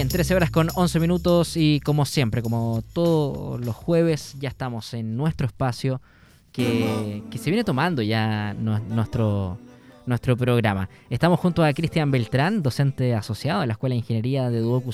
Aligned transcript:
Bien, 0.00 0.08
13 0.08 0.34
horas 0.34 0.50
con 0.50 0.68
11 0.74 0.98
minutos 0.98 1.58
y 1.58 1.78
como 1.80 2.06
siempre, 2.06 2.40
como 2.40 2.82
todos 2.94 3.62
los 3.62 3.76
jueves, 3.76 4.34
ya 4.40 4.48
estamos 4.48 4.94
en 4.94 5.14
nuestro 5.14 5.46
espacio 5.46 6.00
que, 6.52 7.22
se 7.38 7.50
viene 7.50 7.64
tomando 7.64 8.00
ya 8.00 8.54
nuestro, 8.54 9.58
nuestro 10.06 10.38
programa. 10.38 10.88
Estamos 11.10 11.38
junto 11.38 11.62
a 11.62 11.70
Cristian 11.74 12.10
Beltrán, 12.10 12.62
docente 12.62 13.14
asociado 13.14 13.60
de 13.60 13.66
la 13.66 13.74
Escuela 13.74 13.92
de 13.92 13.98
Ingeniería 13.98 14.48
de 14.48 14.60
Duoc 14.60 14.86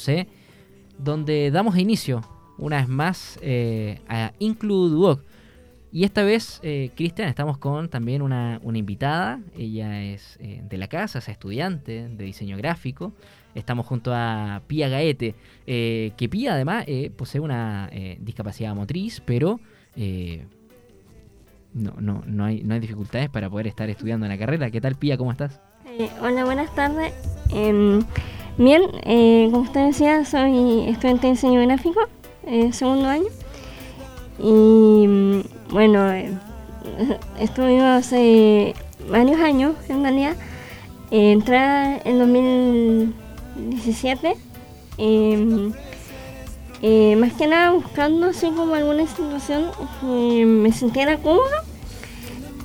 donde 0.98 1.52
damos 1.52 1.78
inicio 1.78 2.28
una 2.58 2.78
vez 2.78 2.88
más 2.88 3.38
eh, 3.42 4.00
a 4.08 4.32
Include 4.40 4.90
Duoc. 4.90 5.20
Y 5.96 6.04
esta 6.04 6.24
vez, 6.24 6.60
eh, 6.62 6.90
Cristian, 6.94 7.26
estamos 7.26 7.56
con 7.56 7.88
también 7.88 8.20
una, 8.20 8.60
invitada. 8.62 9.40
Ella 9.56 10.02
es 10.02 10.36
eh, 10.40 10.60
de 10.62 10.76
la 10.76 10.88
casa, 10.88 11.20
es 11.20 11.28
estudiante 11.30 12.08
de 12.10 12.22
diseño 12.22 12.58
gráfico. 12.58 13.14
Estamos 13.54 13.86
junto 13.86 14.12
a 14.14 14.60
Pía 14.66 14.90
Gaete, 14.90 15.34
eh, 15.66 16.12
que 16.18 16.28
Pía 16.28 16.52
además 16.52 16.84
posee 17.16 17.40
una 17.40 17.88
discapacidad 18.18 18.74
motriz, 18.74 19.22
pero 19.24 19.58
no, 21.72 21.94
no, 21.98 22.22
no, 22.26 22.44
hay, 22.44 22.62
no 22.62 22.74
hay 22.74 22.80
dificultades 22.80 23.30
para 23.30 23.48
poder 23.48 23.66
estar 23.66 23.88
estudiando 23.88 24.26
en 24.26 24.32
la 24.32 24.38
carrera. 24.38 24.70
¿Qué 24.70 24.82
tal 24.82 24.96
Pía? 24.96 25.16
¿Cómo 25.16 25.32
estás? 25.32 25.62
hola, 26.20 26.44
buenas 26.44 26.74
tardes. 26.74 27.14
Em, 27.54 28.02
bien, 28.58 28.82
como 29.50 29.62
usted 29.62 29.86
decía, 29.86 30.26
soy 30.26 30.90
estudiante 30.90 31.28
de 31.28 31.32
diseño 31.32 31.62
gráfico, 31.62 32.00
segundo 32.72 33.08
año. 33.08 33.28
Bueno, 35.70 36.10
estuve 37.40 37.80
hace 37.80 38.74
varios 39.10 39.40
años 39.40 39.74
en 39.88 40.02
realidad. 40.02 40.36
entré 41.10 42.02
en 42.04 42.18
2000 42.18 43.26
17. 43.56 44.36
Em, 44.98 45.72
eh, 46.82 47.16
más 47.16 47.32
que 47.34 47.46
nada 47.46 47.70
buscando 47.72 48.26
así 48.28 48.50
como 48.50 48.74
alguna 48.74 49.02
institución 49.02 49.70
que 50.00 50.44
me 50.44 50.72
sintiera 50.72 51.18
cómoda 51.18 51.64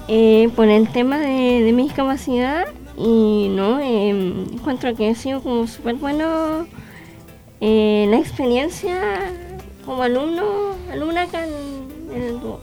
eh, 0.07 0.49
por 0.55 0.67
el 0.67 0.89
tema 0.89 1.17
de, 1.17 1.71
mi 1.73 1.83
discapacidad 1.83 2.65
y 2.97 3.47
no 3.49 3.79
em, 3.79 4.45
encuentro 4.53 4.95
que 4.95 5.09
ha 5.09 5.15
sido 5.15 5.41
como 5.41 5.67
súper 5.67 5.95
bueno 5.95 6.67
eh, 7.61 8.05
la 8.09 8.17
experiencia 8.17 9.31
como 9.85 10.03
alumno 10.03 10.75
alumna 10.91 11.23
acá 11.23 11.45
en, 11.45 12.21
el 12.21 12.39
dúo. 12.39 12.59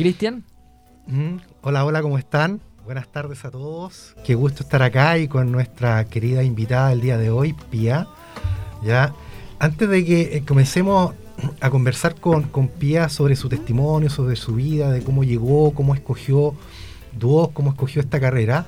Cristian 0.00 0.44
hola 1.60 1.84
hola 1.84 2.00
cómo 2.00 2.16
están 2.16 2.62
Buenas 2.86 3.06
tardes 3.08 3.44
a 3.44 3.50
todos. 3.50 4.16
Qué 4.24 4.34
gusto 4.34 4.62
estar 4.62 4.82
acá 4.82 5.18
y 5.18 5.28
con 5.28 5.52
nuestra 5.52 6.02
querida 6.06 6.42
invitada 6.42 6.88
del 6.88 7.02
día 7.02 7.18
de 7.18 7.28
hoy, 7.28 7.54
Pía. 7.70 8.08
Ya, 8.82 9.12
antes 9.58 9.88
de 9.90 10.02
que 10.04 10.36
eh, 10.38 10.44
comencemos 10.48 11.12
a 11.60 11.68
conversar 11.68 12.14
con, 12.14 12.44
con 12.44 12.68
Pía 12.68 13.10
sobre 13.10 13.36
su 13.36 13.50
testimonio, 13.50 14.08
sobre 14.08 14.36
su 14.36 14.54
vida, 14.54 14.90
de 14.90 15.02
cómo 15.02 15.22
llegó, 15.22 15.74
cómo 15.74 15.94
escogió 15.94 16.54
Duos, 17.12 17.50
cómo 17.52 17.70
escogió 17.70 18.00
esta 18.00 18.18
carrera, 18.18 18.66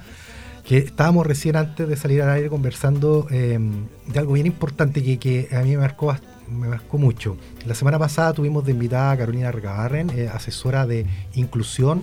que 0.64 0.76
estábamos 0.76 1.26
recién 1.26 1.56
antes 1.56 1.88
de 1.88 1.96
salir 1.96 2.20
al 2.20 2.28
aire 2.28 2.50
conversando 2.50 3.26
em, 3.30 3.86
de 4.06 4.18
algo 4.18 4.34
bien 4.34 4.46
importante 4.46 5.02
que, 5.18 5.48
a 5.50 5.62
mí 5.62 5.70
me 5.70 5.78
marcó, 5.78 6.14
me 6.48 6.68
marcó 6.68 6.98
mucho. 6.98 7.36
La 7.66 7.74
semana 7.74 7.98
pasada 7.98 8.32
tuvimos 8.32 8.64
de 8.64 8.72
invitada 8.72 9.12
a 9.12 9.16
Carolina 9.16 9.52
Regabarren, 9.52 10.10
eh, 10.10 10.28
asesora 10.32 10.86
de 10.86 11.06
inclusión 11.34 12.02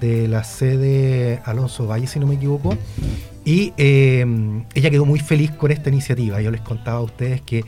de 0.00 0.28
la 0.28 0.44
sede 0.44 1.40
Alonso 1.44 1.86
Valle, 1.86 2.06
si 2.06 2.18
no 2.18 2.26
me 2.26 2.34
equivoco. 2.34 2.76
Y 3.44 3.72
eh, 3.76 4.24
ella 4.74 4.90
quedó 4.90 5.04
muy 5.04 5.20
feliz 5.20 5.50
con 5.50 5.70
esta 5.70 5.88
iniciativa. 5.90 6.40
Yo 6.40 6.50
les 6.50 6.60
contaba 6.60 6.98
a 6.98 7.02
ustedes 7.02 7.40
que 7.40 7.64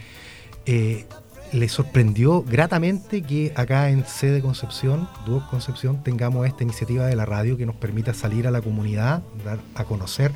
eh, 0.66 1.06
le 1.52 1.68
sorprendió 1.68 2.42
gratamente 2.42 3.22
que 3.22 3.52
acá 3.54 3.90
en 3.90 4.04
sede 4.06 4.40
Concepción, 4.40 5.08
Duoc 5.26 5.48
Concepción, 5.50 6.02
tengamos 6.02 6.46
esta 6.46 6.62
iniciativa 6.62 7.06
de 7.06 7.16
la 7.16 7.26
radio 7.26 7.56
que 7.56 7.66
nos 7.66 7.76
permita 7.76 8.14
salir 8.14 8.46
a 8.46 8.50
la 8.50 8.60
comunidad, 8.60 9.22
dar 9.44 9.58
a 9.74 9.84
conocer 9.84 10.32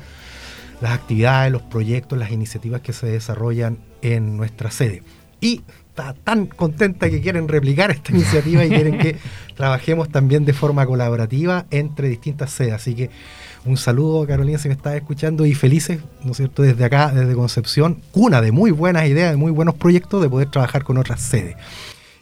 las 0.81 0.91
actividades, 0.91 1.51
los 1.51 1.61
proyectos, 1.63 2.17
las 2.17 2.31
iniciativas 2.31 2.81
que 2.81 2.93
se 2.93 3.07
desarrollan 3.07 3.79
en 4.01 4.37
nuestra 4.37 4.71
sede. 4.71 5.03
Y 5.41 5.61
tan 6.23 6.47
contenta 6.47 7.09
que 7.09 7.21
quieren 7.21 7.47
replicar 7.47 7.91
esta 7.91 8.13
iniciativa 8.13 8.65
y 8.65 8.69
quieren 8.69 8.97
que 8.97 9.17
trabajemos 9.55 10.09
también 10.09 10.45
de 10.45 10.53
forma 10.53 10.85
colaborativa 10.85 11.65
entre 11.71 12.07
distintas 12.09 12.51
sedes. 12.51 12.73
Así 12.73 12.95
que 12.95 13.09
un 13.65 13.77
saludo, 13.77 14.25
Carolina, 14.25 14.57
si 14.57 14.69
me 14.69 14.75
estás 14.75 14.95
escuchando, 14.95 15.45
y 15.45 15.53
felices, 15.53 15.99
¿no 16.23 16.31
es 16.31 16.37
cierto?, 16.37 16.63
desde 16.63 16.83
acá, 16.85 17.11
desde 17.11 17.35
Concepción, 17.35 18.01
una 18.13 18.41
de 18.41 18.51
muy 18.51 18.71
buenas 18.71 19.07
ideas, 19.07 19.31
de 19.31 19.37
muy 19.37 19.51
buenos 19.51 19.75
proyectos 19.75 20.21
de 20.21 20.29
poder 20.29 20.49
trabajar 20.49 20.83
con 20.83 20.97
otras 20.97 21.21
sedes. 21.21 21.57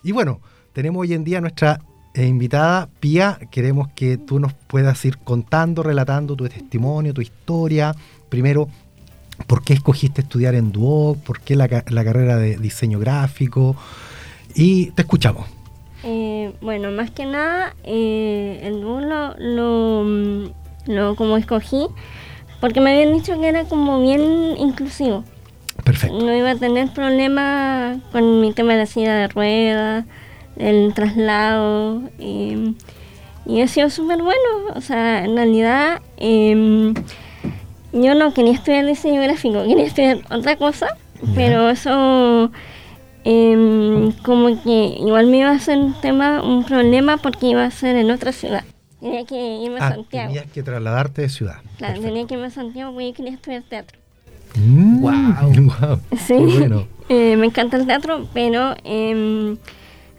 Y 0.04 0.12
bueno, 0.12 0.42
tenemos 0.74 1.02
hoy 1.02 1.14
en 1.14 1.24
día 1.24 1.40
nuestra 1.42 1.80
eh, 2.16 2.26
invitada, 2.26 2.90
Pía, 3.00 3.40
queremos 3.52 3.90
que 3.90 4.18
tú 4.18 4.40
nos 4.40 4.54
puedas 4.54 5.04
ir 5.06 5.20
contando, 5.20 5.84
relatando 5.84 6.36
tu 6.36 6.50
testimonio, 6.50 7.14
tu 7.14 7.22
historia. 7.22 7.96
Primero, 8.30 8.68
¿Por 9.46 9.64
qué 9.64 9.74
escogiste 9.74 10.22
estudiar 10.22 10.56
en 10.56 10.72
Duoc? 10.72 11.20
¿Por 11.20 11.40
qué 11.42 11.56
la, 11.56 11.68
carrera 11.68 12.38
de 12.38 12.58
diseño 12.58 13.00
gráfico? 13.00 13.76
Y 14.56 14.88
te 14.92 15.04
escuchamos. 15.04 15.48
Eh, 16.04 16.54
bueno, 16.62 16.92
más 16.92 17.12
que 17.12 17.26
nada, 17.26 17.76
eh, 17.84 18.62
el 18.64 18.82
Duoc 18.82 19.02
lo, 19.38 20.04
lo, 20.88 21.16
como 21.16 21.38
escogí 21.38 21.88
porque 22.60 22.82
me 22.82 22.92
habían 22.92 23.14
dicho 23.14 23.40
que 23.40 23.48
era 23.48 23.66
como 23.66 24.02
bien 24.02 24.22
inclusivo. 24.58 25.24
Perfecto. 25.84 26.20
No 26.20 26.36
iba 26.36 26.52
a 26.52 26.56
tener 26.56 26.92
problemas 26.92 28.00
con 28.12 28.42
mi 28.42 28.52
tema 28.52 28.74
de 28.74 28.80
la 28.80 28.86
silla 28.88 29.14
de 29.16 29.28
ruedas, 29.28 30.06
el 30.58 30.94
traslado. 30.96 32.02
y 32.18 33.62
ha 33.62 33.68
sido 33.68 33.90
súper 33.90 34.22
bueno. 34.24 34.74
O 34.76 34.82
sea, 34.82 35.24
en 35.24 35.36
realidad... 35.36 36.02
Yo 37.94 38.16
no 38.16 38.34
quería 38.34 38.54
estudiar 38.54 38.86
diseño 38.86 39.22
gráfico, 39.22 39.64
quería 39.64 39.86
estudiar 39.86 40.20
otra 40.30 40.56
cosa, 40.58 40.88
pero 41.36 41.70
eso 41.70 42.52
em, 43.24 44.12
como 44.24 44.62
que 44.62 44.98
igual 45.00 45.28
me 45.28 45.38
iba 45.38 45.52
a 45.52 45.60
ser 45.60 45.78
un 45.78 45.94
tema, 46.02 46.44
un 46.44 46.64
problema 46.64 47.18
porque 47.18 47.48
iba 47.48 47.64
a 47.64 47.72
ser 47.72 47.96
en 47.96 48.12
otra 48.12 48.32
ciudad. 48.32 48.64
Tenía 49.00 49.26
que 49.26 49.36
irme 49.36 49.80
a 49.80 49.88
ah, 49.88 49.90
Santiago. 49.94 50.28
Tenías 50.34 50.52
que 50.52 50.64
trasladarte 50.64 51.22
de 51.22 51.30
ciudad. 51.30 51.58
Claro, 51.78 52.02
tenía 52.02 52.26
que 52.28 52.34
irme 52.34 52.48
a 52.48 52.52
Santiago 52.52 52.92
porque 52.92 53.08
yo 53.08 53.14
quería 53.14 53.34
estudiar 53.34 53.64
teatro. 53.64 54.00
wow. 54.56 55.12
Mm, 55.14 56.18
sí, 56.18 56.36
eh, 57.10 57.38
me 57.38 57.46
encanta 57.46 57.78
el 57.78 57.86
teatro, 57.86 58.28
pero 58.34 58.76
eh, 58.84 59.56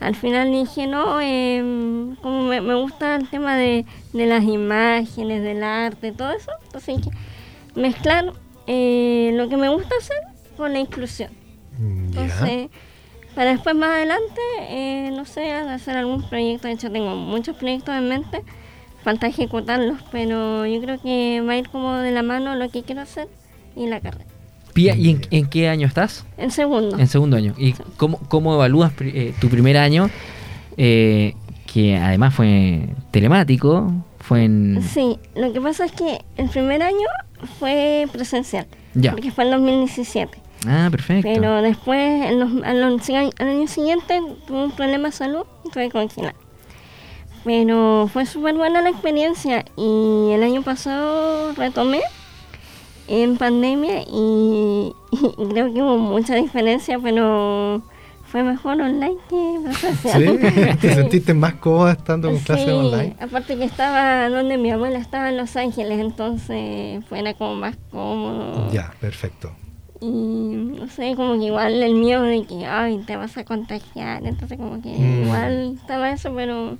al 0.00 0.14
final 0.14 0.52
dije, 0.52 0.86
no, 0.86 1.20
eh, 1.20 1.60
como 2.22 2.44
me, 2.44 2.60
me, 2.60 2.74
gusta 2.76 3.16
el 3.16 3.28
tema 3.28 3.56
de, 3.56 3.84
de, 4.12 4.26
las 4.26 4.44
imágenes, 4.44 5.42
del 5.42 5.64
arte, 5.64 6.12
todo 6.12 6.30
eso, 6.32 6.52
entonces 6.66 6.98
dije, 6.98 7.10
mezclar 7.74 8.32
eh, 8.66 9.30
lo 9.34 9.48
que 9.48 9.56
me 9.56 9.68
gusta 9.68 9.94
hacer 9.98 10.18
con 10.56 10.72
la 10.72 10.78
inclusión. 10.78 11.30
Entonces, 11.78 12.68
para 13.34 13.52
después 13.52 13.74
más 13.76 13.90
adelante, 13.90 14.40
eh, 14.68 15.10
no 15.14 15.24
sé, 15.24 15.52
hacer 15.52 15.96
algún 15.96 16.28
proyecto. 16.28 16.66
De 16.66 16.74
hecho, 16.74 16.90
tengo 16.90 17.14
muchos 17.14 17.56
proyectos 17.56 17.94
en 17.94 18.08
mente, 18.08 18.42
falta 19.04 19.28
ejecutarlos, 19.28 20.00
pero 20.10 20.66
yo 20.66 20.80
creo 20.80 21.00
que 21.00 21.40
va 21.46 21.52
a 21.52 21.56
ir 21.56 21.68
como 21.68 21.94
de 21.94 22.10
la 22.10 22.22
mano 22.22 22.56
lo 22.56 22.68
que 22.68 22.82
quiero 22.82 23.00
hacer 23.00 23.28
y 23.76 23.86
la 23.86 24.00
carrera. 24.00 24.26
Pía, 24.74 24.96
¿y 24.96 25.18
en, 25.30 25.46
qué 25.46 25.68
año 25.68 25.86
estás? 25.86 26.26
En 26.36 26.50
segundo. 26.50 26.98
En 26.98 27.06
segundo 27.06 27.36
año. 27.36 27.54
¿Y 27.56 27.72
cómo, 27.96 28.18
cómo, 28.28 28.54
evalúas 28.54 28.92
eh, 29.00 29.32
tu 29.40 29.48
primer 29.48 29.76
año? 29.76 30.10
que 30.76 31.96
además 31.96 32.34
fue 32.34 32.88
telemático, 33.10 33.92
fue 34.28 34.44
en... 34.44 34.82
Sí, 34.82 35.18
lo 35.34 35.50
que 35.54 35.60
pasa 35.60 35.86
es 35.86 35.92
que 35.92 36.22
el 36.36 36.50
primer 36.50 36.82
año 36.82 37.08
fue 37.58 38.06
presencial. 38.12 38.66
Ya. 38.92 39.12
Porque 39.12 39.30
fue 39.30 39.44
en 39.44 39.52
2017. 39.52 40.38
Ah, 40.66 40.88
perfecto. 40.90 41.26
Pero 41.32 41.62
después, 41.62 42.26
al, 42.26 42.82
año 43.38 43.66
siguiente, 43.68 44.20
tuve 44.46 44.64
un 44.64 44.72
problema 44.72 45.08
de 45.08 45.12
salud 45.12 45.44
y 45.64 45.70
tuve 45.70 45.84
que 45.84 45.92
congelar. 45.92 46.34
Pero 47.42 48.10
fue 48.12 48.26
súper 48.26 48.54
buena 48.54 48.82
la 48.82 48.90
experiencia 48.90 49.64
y 49.76 50.32
el 50.32 50.42
año 50.42 50.60
pasado 50.60 51.52
retomé 51.52 52.02
en 53.06 53.38
pandemia 53.38 54.02
y 54.02 54.92
creo 55.50 55.72
que 55.72 55.80
hubo 55.80 55.96
mucha 55.96 56.34
diferencia, 56.34 56.98
pero 56.98 57.82
fue 58.28 58.42
mejor 58.42 58.80
online 58.80 59.16
que 59.28 59.60
presencial. 59.64 60.22
¿Sí? 60.22 60.78
¿Te 60.80 60.94
sentiste 60.94 61.34
más 61.34 61.54
cómoda 61.54 61.92
estando 61.92 62.28
en 62.28 62.38
clase 62.38 62.70
online? 62.70 63.16
aparte 63.20 63.56
que 63.56 63.64
estaba 63.64 64.28
donde 64.28 64.58
mi 64.58 64.70
abuela 64.70 64.98
estaba 64.98 65.30
en 65.30 65.38
Los 65.38 65.56
Ángeles, 65.56 65.98
entonces 65.98 67.04
fuera 67.06 67.34
como 67.34 67.56
más 67.56 67.76
cómodo. 67.90 68.70
Ya, 68.70 68.92
perfecto. 69.00 69.50
Y 70.00 70.06
no 70.06 70.86
sé, 70.88 71.14
como 71.16 71.38
que 71.38 71.46
igual 71.46 71.82
el 71.82 71.94
miedo 71.94 72.22
de 72.22 72.44
que, 72.44 72.66
ay, 72.66 73.02
te 73.06 73.16
vas 73.16 73.36
a 73.36 73.44
contagiar, 73.44 74.24
entonces 74.26 74.58
como 74.58 74.80
que 74.80 74.90
mm. 74.90 75.24
igual 75.24 75.78
estaba 75.80 76.10
eso, 76.10 76.32
pero 76.34 76.76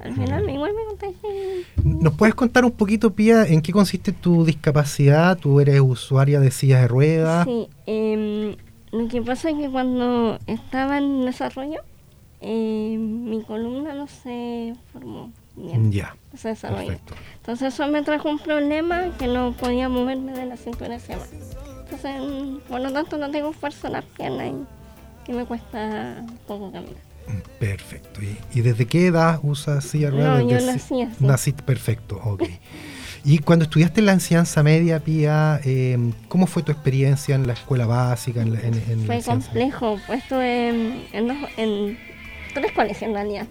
al 0.00 0.14
final 0.14 0.44
mm. 0.44 0.50
igual 0.50 0.72
me 0.74 0.84
contagié. 0.84 1.64
¿Nos 1.84 2.14
puedes 2.14 2.34
contar 2.34 2.64
un 2.64 2.72
poquito, 2.72 3.14
Pía, 3.14 3.44
en 3.46 3.62
qué 3.62 3.72
consiste 3.72 4.12
tu 4.12 4.44
discapacidad? 4.44 5.38
¿Tú 5.38 5.60
eres 5.60 5.80
usuaria 5.80 6.40
de 6.40 6.50
sillas 6.50 6.82
de 6.82 6.88
ruedas? 6.88 7.46
Sí, 7.46 7.68
eh, 7.86 8.56
lo 9.02 9.08
que 9.08 9.22
pasa 9.22 9.50
es 9.50 9.56
que 9.56 9.68
cuando 9.70 10.38
estaba 10.46 10.98
en 10.98 11.24
desarrollo, 11.24 11.80
eh, 12.40 12.96
mi 12.98 13.42
columna 13.42 13.94
no 13.94 14.06
se 14.08 14.74
formó 14.92 15.30
bien. 15.56 15.90
Ya, 15.90 16.14
No 16.32 16.38
se 16.38 16.48
desarrolló. 16.48 16.86
perfecto. 16.88 17.14
Entonces 17.36 17.74
eso 17.74 17.86
me 17.88 18.02
trajo 18.02 18.28
un 18.28 18.38
problema 18.38 19.04
que 19.18 19.26
no 19.26 19.52
podía 19.52 19.88
moverme 19.88 20.32
de 20.32 20.46
la 20.46 20.56
cintura 20.56 20.96
hacia 20.96 21.16
abajo. 21.16 21.30
Entonces, 21.84 22.62
por 22.68 22.80
lo 22.80 22.92
tanto, 22.92 23.16
no 23.16 23.30
tengo 23.30 23.52
fuerza 23.52 23.86
en 23.86 23.92
las 23.94 24.04
piernas 24.04 24.52
y, 25.26 25.30
y 25.30 25.34
me 25.34 25.44
cuesta 25.46 26.16
un 26.20 26.38
poco 26.46 26.70
caminar. 26.72 26.96
Perfecto. 27.58 28.20
¿Y, 28.22 28.36
y 28.58 28.60
desde 28.62 28.86
qué 28.86 29.06
edad 29.06 29.40
usas 29.42 29.84
silla 29.84 30.10
de 30.10 30.22
No, 30.22 30.40
yo 30.40 30.56
nací 30.60 31.02
así. 31.02 31.24
Naciste 31.24 31.62
perfecto, 31.62 32.20
ok. 32.24 32.42
Y 33.26 33.38
cuando 33.40 33.64
estudiaste 33.64 33.98
en 34.00 34.06
la 34.06 34.12
enseñanza 34.12 34.62
media, 34.62 35.00
Pía, 35.00 35.60
eh, 35.64 35.98
¿cómo 36.28 36.46
fue 36.46 36.62
tu 36.62 36.70
experiencia 36.70 37.34
en 37.34 37.46
la 37.48 37.54
escuela 37.54 37.84
básica? 37.84 38.40
En, 38.40 38.52
la- 38.54 38.60
en- 38.60 38.74
en 38.88 39.00
la 39.00 39.06
Fue 39.06 39.20
complejo, 39.22 39.98
pues 40.06 40.22
estuve 40.22 40.68
en, 40.68 41.04
en 41.12 41.26
dos- 41.28 41.36
en 41.56 41.98
tres 42.54 42.70
colegios 42.70 43.02
en 43.02 43.14
realidad. 43.14 43.46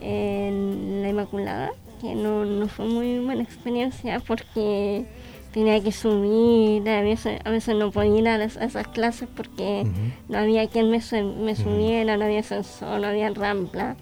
En 0.00 1.02
la 1.02 1.08
Inmaculada, 1.08 1.70
que 2.00 2.14
no, 2.14 2.44
no 2.44 2.68
fue 2.68 2.86
muy 2.86 3.18
buena 3.18 3.42
experiencia 3.42 4.20
porque 4.20 5.04
tenía 5.52 5.80
que 5.82 5.90
subir, 5.92 6.88
a 6.88 7.02
veces, 7.02 7.40
a 7.44 7.50
veces 7.50 7.74
no 7.76 7.90
podía 7.90 8.18
ir 8.20 8.28
a, 8.28 8.38
las- 8.38 8.56
a 8.56 8.64
esas 8.66 8.86
clases 8.88 9.28
porque 9.36 9.84
no 10.28 10.38
había 10.38 10.68
quien 10.68 10.90
me, 10.90 11.00
su- 11.00 11.34
me 11.40 11.56
subiera, 11.56 12.16
no 12.16 12.24
había 12.24 12.38
ascensor, 12.40 13.00
no 13.00 13.08
había 13.08 13.30
rampla. 13.30 13.96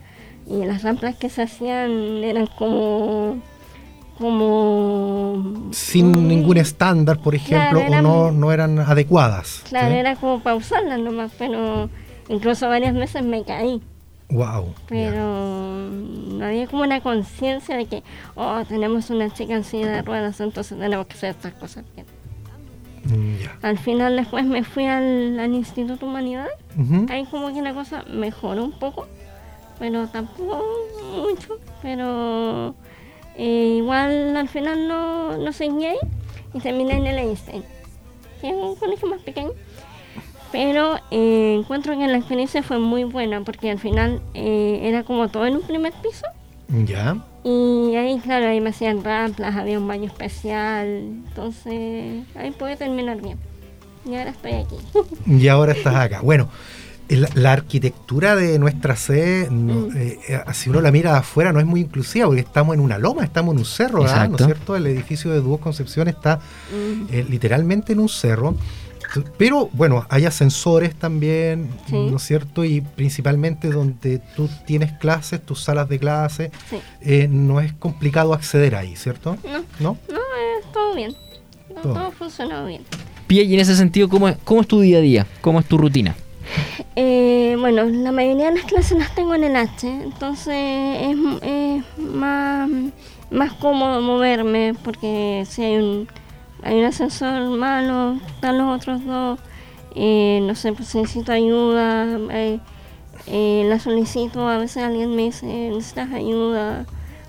Y 0.46 0.62
las 0.66 0.82
ramplas 0.82 1.16
que 1.16 1.30
se 1.30 1.40
hacían 1.42 1.90
eran 2.22 2.46
como... 2.58 3.38
como... 4.20 5.70
Sin 5.72 6.28
ningún 6.28 6.56
estándar, 6.58 7.18
por 7.20 7.34
ejemplo, 7.34 7.80
Claro, 7.80 7.94
eran- 7.94 8.06
o 8.06 8.30
no, 8.30 8.32
no 8.32 8.52
eran 8.52 8.78
adecuadas. 8.78 9.62
Claro, 9.68 9.94
era 9.94 10.16
como 10.16 10.40
pausarlas 10.40 10.98
nomás, 11.00 11.32
pero 11.38 11.88
incluso 12.28 12.68
varias 12.68 12.94
veces 12.94 13.24
me 13.24 13.42
caí. 13.44 13.80
Wow. 14.28 14.74
Pero 14.88 15.88
no 15.90 16.44
había 16.44 16.66
como 16.68 16.82
una 16.84 17.00
conciencia 17.00 17.76
de 17.76 17.86
que, 17.86 18.02
oh, 18.36 18.62
tenemos 18.68 19.10
una 19.10 19.28
chica 19.30 19.54
en 19.54 19.64
silla 19.64 19.88
de 19.90 20.02
ruedas, 20.02 20.40
entonces 20.40 20.78
tenemos 20.78 21.06
que 21.06 21.14
hacer 21.14 21.30
estas 21.30 21.54
cosas 21.54 21.84
bien. 21.94 22.06
Mm, 23.04 23.38
ya. 23.42 23.58
Al 23.62 23.78
final 23.78 24.14
después 24.16 24.44
me 24.44 24.62
fui 24.62 24.84
al, 24.86 25.40
al 25.40 25.52
Instituto 25.54 26.06
Humanidades, 26.06 26.52
Ujú. 26.78 27.06
ahí 27.10 27.24
como 27.24 27.52
que 27.52 27.60
la 27.62 27.74
cosa 27.74 28.04
mejoró 28.12 28.64
un 28.66 28.78
poco, 28.78 29.08
pero 29.80 30.06
tampoco 30.06 30.62
mucho, 31.16 31.58
pero 31.82 32.74
eh, 33.36 33.74
igual 33.78 34.36
al 34.36 34.48
final 34.48 34.86
no, 34.88 35.36
no 35.38 35.52
seguí 35.52 35.86
ahí 35.86 35.98
y 36.54 36.60
terminé 36.60 36.94
en 36.96 37.06
el 37.06 37.18
Einstein, 37.18 37.62
que 38.40 38.48
es 38.48 38.54
un 38.54 38.76
colegio 38.76 39.08
más 39.08 39.20
pequeño. 39.22 39.50
Pero 40.52 40.96
eh, 41.12 41.54
encuentro 41.60 41.96
que 41.96 42.06
la 42.08 42.18
experiencia 42.18 42.62
fue 42.62 42.78
muy 42.80 43.04
buena 43.04 43.42
porque 43.42 43.70
al 43.70 43.78
final 43.78 44.20
eh, 44.34 44.80
era 44.82 45.04
como 45.04 45.28
todo 45.28 45.46
en 45.46 45.54
un 45.56 45.62
primer 45.62 45.92
piso 46.02 46.26
Ya. 46.68 47.16
y 47.44 47.94
ahí 47.94 48.18
claro, 48.18 48.48
ahí 48.48 48.60
me 48.60 48.70
hacían 48.70 49.04
ramplas, 49.04 49.54
había 49.54 49.78
un 49.78 49.86
baño 49.86 50.06
especial, 50.06 50.86
entonces 50.88 52.24
ahí 52.34 52.50
pude 52.50 52.76
terminar 52.76 53.20
bien. 53.22 53.38
Y 54.04 54.16
ahora 54.16 54.30
estoy 54.30 54.52
aquí. 54.54 54.76
Y 55.26 55.46
ahora 55.48 55.72
estás 55.72 55.94
acá. 55.94 56.20
Bueno, 56.22 56.48
la 57.34 57.52
arquitectura 57.52 58.36
de 58.36 58.58
nuestra 58.58 58.94
sede, 58.96 59.48
no- 59.50 59.88
Mm. 59.88 59.96
eh, 59.96 60.18
eh, 60.28 60.40
si 60.52 60.70
uno 60.70 60.80
la 60.80 60.90
mira 60.92 61.12
de 61.12 61.18
afuera, 61.18 61.52
no 61.52 61.58
es 61.60 61.66
muy 61.66 61.80
inclusiva 61.80 62.26
porque 62.26 62.40
estamos 62.42 62.74
en 62.74 62.80
una 62.80 62.98
loma, 62.98 63.24
estamos 63.24 63.52
en 63.54 63.58
un 63.58 63.64
cerro, 63.64 64.02
¿verdad? 64.02 64.28
¿no 64.28 64.36
es 64.36 64.44
cierto? 64.44 64.76
El 64.76 64.86
edificio 64.86 65.30
de 65.30 65.40
Dúo 65.40 65.58
Concepción 65.58 66.08
está 66.08 66.36
Mm. 66.72 67.06
eh, 67.12 67.26
literalmente 67.28 67.92
en 67.92 68.00
un 68.00 68.08
cerro. 68.08 68.56
Pero 69.38 69.68
bueno, 69.72 70.06
hay 70.08 70.24
ascensores 70.24 70.94
también, 70.94 71.68
Sí. 71.88 71.94
¿no 71.96 72.16
es 72.18 72.22
cierto? 72.22 72.64
Y 72.64 72.80
principalmente 72.80 73.68
donde 73.70 74.20
tú 74.36 74.48
tienes 74.66 74.92
clases, 74.92 75.44
tus 75.44 75.64
salas 75.64 75.88
de 75.88 75.98
clase, 75.98 76.52
Sí. 76.70 76.76
eh, 77.00 77.26
no 77.28 77.58
es 77.60 77.72
complicado 77.72 78.32
acceder 78.34 78.76
ahí, 78.76 78.94
¿cierto? 78.94 79.36
No, 79.42 79.58
¿No? 79.80 79.98
no, 80.12 80.16
eh, 80.18 80.64
todo 80.72 80.94
bien. 80.94 81.12
No, 81.74 81.80
Todo. 81.80 81.92
todo 81.94 82.06
ha 82.06 82.10
funcionado 82.12 82.66
bien. 82.68 82.82
Pia, 83.26 83.42
y 83.42 83.54
en 83.54 83.58
ese 83.60 83.74
sentido, 83.74 84.08
¿cómo 84.08 84.28
es, 84.28 84.36
¿cómo 84.44 84.60
es 84.60 84.68
tu 84.68 84.80
día 84.80 84.98
a 84.98 85.00
día? 85.00 85.26
¿Cómo 85.40 85.58
es 85.58 85.66
tu 85.66 85.76
rutina? 85.76 86.14
Eh, 86.96 87.56
bueno, 87.58 87.84
la 87.84 88.12
mayoría 88.12 88.46
de 88.50 88.56
las 88.56 88.64
clases 88.64 88.98
las 88.98 89.14
tengo 89.14 89.34
en 89.34 89.44
el 89.44 89.56
H, 89.56 89.86
entonces 89.88 90.54
es, 90.54 91.16
es 91.42 91.98
más, 91.98 92.68
más 93.30 93.52
cómodo 93.54 94.00
moverme 94.02 94.74
porque 94.84 95.44
si 95.48 95.62
hay 95.62 95.76
un, 95.76 96.08
hay 96.62 96.78
un 96.78 96.84
ascensor 96.84 97.48
malo, 97.56 98.18
están 98.26 98.58
los 98.58 98.76
otros 98.76 99.04
dos, 99.04 99.38
eh, 99.94 100.40
no 100.42 100.54
sé, 100.54 100.72
pues 100.72 100.88
si 100.88 100.98
necesito 100.98 101.32
ayuda, 101.32 102.06
eh, 102.32 102.58
eh, 103.26 103.64
la 103.66 103.78
solicito, 103.78 104.48
a 104.48 104.58
veces 104.58 104.82
alguien 104.82 105.14
me 105.14 105.22
dice, 105.22 105.46
necesitas 105.46 106.12
ayuda, 106.12 106.86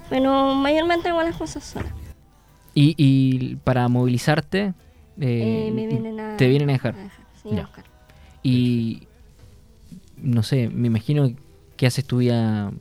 pero 0.09 0.55
mayormente 0.55 1.09
hago 1.09 1.21
las 1.21 1.35
cosas 1.35 1.63
sola. 1.63 1.87
Y, 2.73 2.95
y 2.97 3.55
para 3.57 3.87
movilizarte, 3.87 4.73
eh, 5.19 5.67
Eh, 5.67 5.71
me 5.73 5.87
vienen 5.87 6.19
a, 6.19 6.37
te 6.37 6.47
vienen 6.47 6.69
a 6.69 6.73
dejar. 6.73 6.95
sí, 7.43 7.49
a. 7.57 7.69
Y 8.43 9.07
no 10.21 10.43
sé, 10.43 10.69
me 10.69 10.87
imagino 10.87 11.29
que 11.77 11.87
haces 11.87 12.05
tu 12.05 12.17
vida 12.17 12.71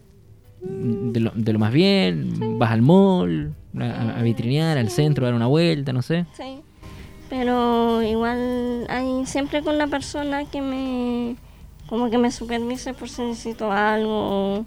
de 0.62 1.20
lo, 1.20 1.30
de 1.34 1.52
lo 1.52 1.58
más 1.58 1.72
bien, 1.72 2.58
vas 2.58 2.70
al 2.70 2.82
mall, 2.82 3.54
a, 3.78 4.18
a 4.18 4.22
vitrinear, 4.22 4.76
al 4.78 4.90
centro, 4.90 5.24
a 5.24 5.28
dar 5.28 5.34
una 5.34 5.46
vuelta, 5.46 5.92
no 5.92 6.02
sé. 6.02 6.26
Sí, 6.36 6.60
pero 7.30 8.02
igual 8.02 8.86
hay 8.88 9.24
siempre 9.26 9.62
con 9.62 9.78
la 9.78 9.86
persona 9.86 10.44
que 10.44 10.60
me 10.60 11.36
como 11.88 12.08
que 12.10 12.18
me 12.18 12.30
supervise 12.30 12.94
por 12.94 13.08
si 13.08 13.22
necesito 13.22 13.72
algo, 13.72 14.64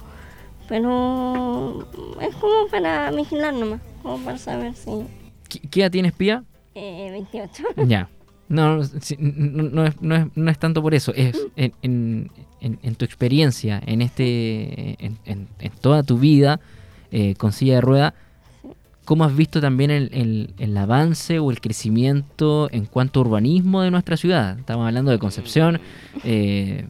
pero 0.68 1.88
es 2.22 2.36
como 2.36 2.68
para 2.72 3.12
vigilar 3.12 3.54
nomás, 3.54 3.82
como 4.02 4.18
para 4.26 4.38
saber 4.38 4.74
si 4.76 4.92
¿Qué, 5.48 5.60
qué 5.70 5.82
edad 5.82 5.92
tienes, 5.92 6.14
Pía? 6.14 6.44
eh, 6.76 7.10
28. 7.12 7.64
Ya. 7.88 8.10
No, 8.50 8.78
no, 8.78 8.82
es, 9.86 10.02
no, 10.02 10.16
es, 10.16 10.26
no 10.36 10.52
es 10.52 10.60
tanto 10.60 10.82
por 10.82 10.94
eso, 10.94 11.14
es 11.16 11.48
en, 11.56 11.72
en, 11.82 12.32
en- 12.62 12.80
en 12.84 12.96
tu 12.96 13.06
experiencia, 13.06 13.82
en 13.86 14.02
este 14.02 14.96
en, 15.00 15.48
toda 15.82 16.04
tu 16.04 16.18
vida 16.20 16.60
eh, 17.12 17.36
con 17.36 17.52
silla 17.54 17.76
de 17.76 17.82
rueda, 17.82 18.14
¿cómo 19.06 19.24
has 19.24 19.36
visto 19.36 19.60
también 19.62 19.92
el, 19.92 20.10
el- 20.14 20.54
el 20.60 20.78
avance 20.78 21.40
o 21.40 21.52
el 21.52 21.62
crecimiento 21.62 22.70
en 22.72 22.86
cuanto 22.86 23.20
a 23.20 23.24
urbanismo 23.24 23.82
de 23.82 23.92
nuestra 23.92 24.18
ciudad? 24.18 24.60
Estamos 24.60 24.86
hablando 24.88 25.12
de 25.12 25.20
Concepción. 25.20 25.80
eh, 26.24 26.88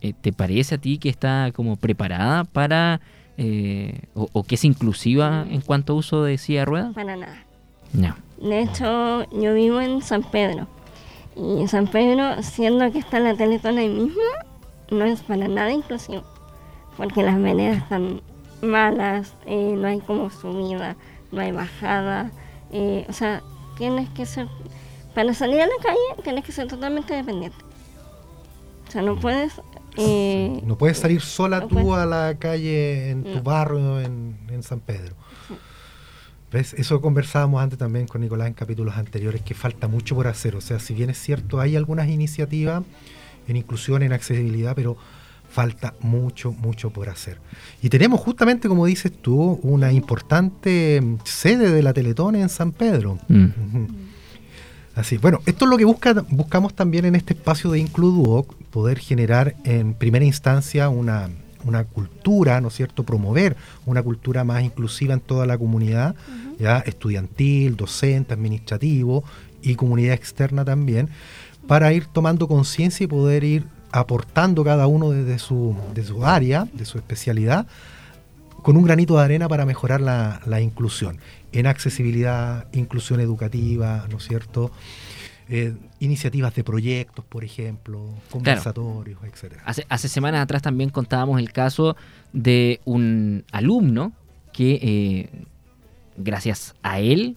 eh, 0.00 0.12
¿Te 0.20 0.32
parece 0.32 0.76
a 0.76 0.78
ti 0.78 0.98
que 0.98 1.08
está 1.08 1.50
como 1.52 1.76
preparada 1.76 2.44
para 2.44 3.00
eh, 3.36 4.00
o, 4.14 4.28
o 4.32 4.42
que 4.44 4.54
es 4.54 4.64
inclusiva 4.64 5.44
en 5.50 5.60
cuanto 5.60 5.92
a 5.92 5.96
uso 5.96 6.22
de 6.24 6.38
silla 6.38 6.60
de 6.60 6.64
rueda? 6.66 6.92
Para 6.94 7.16
nada. 7.16 7.44
No. 7.92 8.14
De 8.40 8.60
hecho, 8.60 9.28
yo 9.30 9.54
vivo 9.54 9.80
en 9.80 10.00
San 10.02 10.22
Pedro. 10.22 10.66
Y 11.36 11.66
San 11.68 11.86
Pedro, 11.86 12.42
siendo 12.42 12.90
que 12.92 12.98
está 12.98 13.20
la 13.20 13.34
Teletón 13.34 13.78
ahí 13.78 13.88
mismo, 13.88 14.20
no 14.90 15.04
es 15.04 15.20
para 15.22 15.48
nada 15.48 15.70
inclusivo. 15.72 16.22
Porque 16.96 17.22
las 17.22 17.40
veredas 17.40 17.78
están 17.78 18.20
malas, 18.62 19.34
eh, 19.46 19.74
no 19.76 19.86
hay 19.88 20.00
como 20.00 20.30
subida, 20.30 20.96
no 21.32 21.40
hay 21.40 21.52
bajada. 21.52 22.30
eh, 22.72 23.06
o 23.08 23.12
sea, 23.12 23.42
tienes 23.76 24.08
que 24.10 24.26
ser. 24.26 24.48
Para 25.14 25.32
salir 25.34 25.60
a 25.60 25.66
la 25.66 25.72
calle, 25.82 26.22
tienes 26.22 26.44
que 26.44 26.52
ser 26.52 26.68
totalmente 26.68 27.14
dependiente. 27.14 27.56
O 28.88 28.90
sea, 28.90 29.02
no 29.02 29.16
puedes. 29.16 29.60
eh, 29.96 30.60
No 30.64 30.76
puedes 30.76 30.98
salir 30.98 31.20
sola 31.20 31.60
no 31.60 31.68
tú 31.68 31.74
puedes. 31.76 31.90
a 31.92 32.06
la 32.06 32.34
calle 32.38 33.10
en 33.10 33.22
tu 33.24 33.34
No. 33.36 33.42
barrio 33.42 34.00
en, 34.00 34.38
en 34.50 34.62
San 34.62 34.80
Pedro. 34.80 35.14
¿Ves? 36.50 36.74
Eso 36.74 37.00
conversábamos 37.00 37.62
antes 37.62 37.78
también 37.78 38.06
con 38.06 38.22
Nicolás 38.22 38.48
en 38.48 38.54
capítulos 38.54 38.96
anteriores, 38.96 39.42
que 39.42 39.54
falta 39.54 39.86
mucho 39.86 40.14
por 40.14 40.26
hacer. 40.28 40.56
O 40.56 40.60
sea, 40.60 40.78
si 40.78 40.94
bien 40.94 41.10
es 41.10 41.18
cierto, 41.18 41.60
hay 41.60 41.76
algunas 41.76 42.08
iniciativas 42.08 42.82
en 43.46 43.56
inclusión, 43.56 44.02
en 44.02 44.12
accesibilidad, 44.12 44.74
pero 44.74 44.96
falta 45.50 45.94
mucho, 46.00 46.52
mucho 46.52 46.90
por 46.90 47.08
hacer. 47.08 47.38
Y 47.82 47.88
tenemos 47.88 48.20
justamente, 48.20 48.68
como 48.68 48.86
dices 48.86 49.12
tú, 49.12 49.58
una 49.62 49.92
importante 49.92 51.02
sede 51.24 51.70
de 51.70 51.82
la 51.82 51.92
Teletón 51.92 52.36
en 52.36 52.48
San 52.48 52.72
Pedro. 52.72 53.18
Mm. 53.28 53.48
Así, 54.94 55.16
bueno, 55.16 55.40
esto 55.46 55.64
es 55.64 55.70
lo 55.70 55.76
que 55.76 55.84
busca, 55.84 56.12
buscamos 56.28 56.74
también 56.74 57.04
en 57.04 57.14
este 57.14 57.34
espacio 57.34 57.70
de 57.70 57.78
Includuoc, 57.78 58.54
poder 58.70 58.98
generar 58.98 59.54
en 59.64 59.94
primera 59.94 60.24
instancia 60.24 60.88
una, 60.88 61.28
una 61.64 61.84
cultura, 61.84 62.60
¿no 62.60 62.68
es 62.68 62.74
cierto? 62.74 63.04
Promover 63.04 63.56
una 63.86 64.02
cultura 64.02 64.44
más 64.44 64.62
inclusiva 64.62 65.14
en 65.14 65.20
toda 65.20 65.46
la 65.46 65.58
comunidad, 65.58 66.14
ya 66.58 66.78
estudiantil, 66.78 67.76
docente, 67.76 68.34
administrativo 68.34 69.24
y 69.62 69.74
comunidad 69.74 70.14
externa 70.14 70.64
también, 70.64 71.08
para 71.66 71.92
ir 71.92 72.06
tomando 72.06 72.48
conciencia 72.48 73.04
y 73.04 73.06
poder 73.06 73.44
ir 73.44 73.64
aportando 73.90 74.64
cada 74.64 74.86
uno 74.86 75.10
desde 75.10 75.38
su, 75.38 75.76
de 75.94 76.04
su 76.04 76.24
área, 76.24 76.68
de 76.72 76.84
su 76.84 76.98
especialidad, 76.98 77.66
con 78.62 78.76
un 78.76 78.84
granito 78.84 79.16
de 79.16 79.24
arena 79.24 79.48
para 79.48 79.64
mejorar 79.64 80.00
la, 80.00 80.40
la 80.46 80.60
inclusión 80.60 81.18
en 81.52 81.66
accesibilidad, 81.66 82.66
inclusión 82.72 83.20
educativa, 83.20 84.06
¿no 84.10 84.18
es 84.18 84.24
cierto? 84.24 84.70
Eh, 85.48 85.74
iniciativas 86.00 86.54
de 86.54 86.64
proyectos, 86.64 87.24
por 87.24 87.44
ejemplo, 87.44 88.00
conversatorios, 88.30 89.20
etcétera. 89.24 89.62
Hace, 89.64 89.86
hace 89.88 90.08
semanas 90.08 90.42
atrás 90.42 90.62
también 90.62 90.90
contábamos 90.90 91.38
el 91.38 91.52
caso 91.52 91.96
de 92.32 92.80
un 92.84 93.44
alumno 93.52 94.12
que 94.52 94.78
eh, 94.82 95.30
gracias 96.16 96.74
a 96.82 97.00
él 97.00 97.36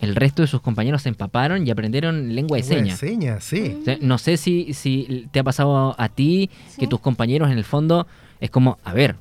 el 0.00 0.16
resto 0.16 0.42
de 0.42 0.48
sus 0.48 0.62
compañeros 0.62 1.02
se 1.02 1.10
empaparon 1.10 1.66
y 1.66 1.70
aprendieron 1.70 2.34
lengua 2.34 2.56
de 2.56 2.62
Lengua 2.62 2.76
de 2.76 2.96
señas. 2.96 2.98
señas, 2.98 3.44
sí. 3.44 3.76
O 3.80 3.84
sea, 3.84 3.98
no 4.00 4.16
sé 4.18 4.36
si, 4.36 4.72
si 4.72 5.28
te 5.30 5.40
ha 5.40 5.44
pasado 5.44 5.94
a 5.98 6.08
ti 6.08 6.48
que 6.78 6.86
tus 6.86 7.00
compañeros 7.00 7.50
en 7.50 7.58
el 7.58 7.64
fondo 7.64 8.06
es 8.40 8.50
como, 8.50 8.78
a 8.82 8.94
ver, 8.94 9.16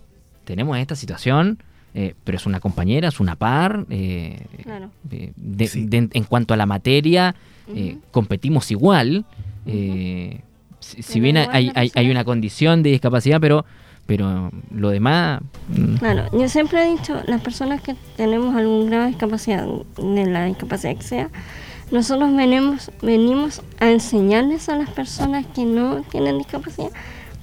tenemos 0.46 0.78
esta 0.78 0.96
situación, 0.96 1.62
eh, 1.94 2.14
pero 2.24 2.38
es 2.38 2.46
una 2.46 2.60
compañera, 2.60 3.08
es 3.08 3.20
una 3.20 3.36
par, 3.36 3.86
eh, 3.90 4.40
Claro. 4.64 4.90
de- 5.04 5.34
de- 5.36 5.68
Sí. 5.68 5.86
de- 5.86 6.10
en 6.12 6.24
cuanto 6.24 6.54
a 6.54 6.58
la 6.58 6.66
materia, 6.66 7.36
eh, 7.74 7.94
Ujú. 7.96 8.02
competimos 8.12 8.72
igual. 8.72 9.26
eh, 9.66 10.40
si, 10.80 11.04
si 11.04 11.20
bien 11.20 11.38
hay, 11.38 11.72
hay- 11.76 11.92
hay 11.94 12.10
una 12.10 12.24
condición 12.24 12.82
de 12.82 12.90
discapacidad, 12.92 13.40
pero, 13.40 13.66
pero 14.08 14.50
lo 14.74 14.90
demás... 14.90 15.42
mm, 15.68 15.96
Claro, 15.98 16.26
yo 16.32 16.48
siempre 16.50 16.82
he 16.88 16.90
dicho, 16.92 17.22
las 17.28 17.42
personas 17.42 17.82
que 17.82 17.96
tenemos 18.18 18.56
algún 18.56 18.88
grado 18.88 19.04
de 19.04 19.10
discapacidad, 19.10 19.68
de 19.98 20.26
la 20.26 20.46
discapacidad 20.46 20.96
que 20.96 21.04
sea, 21.04 21.30
nosotros 21.92 22.36
venimos, 22.36 22.90
venimos 23.04 23.62
a 23.80 23.92
enseñarles 23.92 24.70
a 24.70 24.76
las 24.78 24.90
personas 24.90 25.46
que 25.48 25.66
no 25.66 26.02
tienen 26.04 26.38
discapacidad 26.40 26.90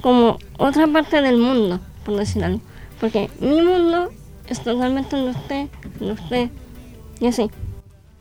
como 0.00 0.38
otra 0.58 0.86
parte 0.88 1.20
del 1.22 1.36
mundo, 1.36 1.78
por 2.04 2.16
decir 2.16 2.42
algo. 2.42 2.60
Porque 3.00 3.28
mi 3.40 3.60
mundo 3.62 4.10
es 4.48 4.62
totalmente 4.62 5.16
en 5.18 5.28
usted, 5.28 5.68
en 6.00 6.10
usted, 6.10 6.50
y 7.20 7.26
así. 7.26 7.50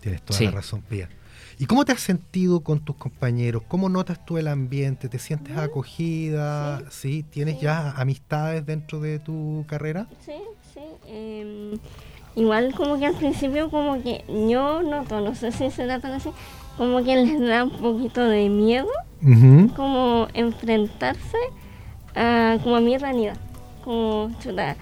Tienes 0.01 0.21
toda 0.21 0.37
Sí. 0.39 0.45
la 0.45 0.51
razón, 0.51 0.81
Pía. 0.81 1.09
¿Y 1.57 1.65
cómo 1.67 1.85
te 1.85 1.93
has 1.93 2.01
sentido 2.01 2.59
con 2.61 2.79
tus 2.81 2.95
compañeros? 2.97 3.63
¿Cómo 3.67 3.87
notas 3.87 4.25
tú 4.25 4.37
el 4.37 4.47
ambiente? 4.49 5.07
¿Te 5.07 5.19
sientes 5.19 5.57
acogida? 5.57 6.81
¿Sí? 6.91 7.23
¿Tienes 7.29 7.55
Sí. 7.55 7.61
ya 7.61 7.91
amistades 7.91 8.65
dentro 8.65 8.99
de 8.99 9.19
tu 9.19 9.63
carrera? 9.67 10.07
Sí, 10.25 10.33
sí. 10.73 10.81
em, 11.07 11.79
igual 12.35 12.73
como 12.75 12.99
que 12.99 13.05
al 13.05 13.15
principio 13.15 13.69
como 13.69 14.01
que 14.03 14.25
yo 14.49 14.81
noto, 14.83 15.21
no 15.21 15.33
sé 15.35 15.51
si 15.53 15.71
será 15.71 15.99
tan 15.99 16.11
así, 16.13 16.29
como 16.77 17.01
que 17.03 17.15
les 17.15 17.39
da 17.39 17.63
un 17.63 17.71
poquito 17.77 18.21
de 18.27 18.49
miedo 18.49 18.89
como 19.75 20.27
enfrentarse 20.33 21.37
a 22.15 22.57
como 22.63 22.75
a 22.75 22.81
mi 22.81 22.97
realidad. 22.97 23.37
Como, 23.85 24.31
chuta, 24.41 24.75